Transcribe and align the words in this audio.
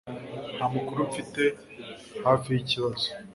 Nta 0.55 0.65
makuru 0.75 1.01
mfite 1.09 1.43
hafi 2.25 2.47
yikibazo 2.55 3.07